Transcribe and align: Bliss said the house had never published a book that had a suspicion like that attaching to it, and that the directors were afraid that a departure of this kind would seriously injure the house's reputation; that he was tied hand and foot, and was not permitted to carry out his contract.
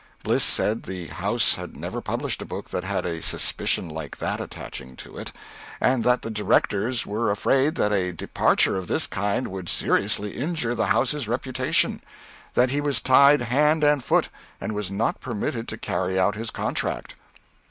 Bliss 0.23 0.43
said 0.43 0.81
the 0.81 1.05
house 1.09 1.53
had 1.53 1.77
never 1.77 2.01
published 2.01 2.41
a 2.41 2.45
book 2.45 2.71
that 2.71 2.83
had 2.83 3.05
a 3.05 3.21
suspicion 3.21 3.87
like 3.87 4.17
that 4.17 4.41
attaching 4.41 4.95
to 4.95 5.15
it, 5.15 5.31
and 5.79 6.03
that 6.03 6.23
the 6.23 6.31
directors 6.31 7.05
were 7.05 7.29
afraid 7.29 7.75
that 7.75 7.93
a 7.93 8.11
departure 8.11 8.77
of 8.77 8.87
this 8.87 9.05
kind 9.05 9.49
would 9.49 9.69
seriously 9.69 10.31
injure 10.31 10.73
the 10.73 10.87
house's 10.87 11.27
reputation; 11.27 12.01
that 12.55 12.71
he 12.71 12.81
was 12.81 12.99
tied 12.99 13.41
hand 13.43 13.83
and 13.83 14.03
foot, 14.03 14.29
and 14.59 14.73
was 14.73 14.89
not 14.89 15.21
permitted 15.21 15.67
to 15.67 15.77
carry 15.77 16.17
out 16.19 16.33
his 16.33 16.49
contract. 16.49 17.13